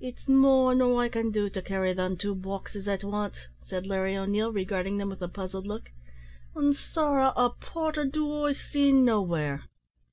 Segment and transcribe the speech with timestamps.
[0.00, 4.16] "It's more nor I can do to carry them two boxes at wance," said Larry
[4.16, 5.88] O'Neil, regarding them with a puzzled look,
[6.56, 9.62] "an' sorra a porter do I see nowhere."